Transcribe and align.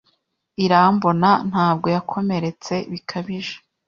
Irambona 0.65 1.29
ntabwo 1.49 1.87
yakomeretse 1.95 2.73
bikabije. 2.91 3.55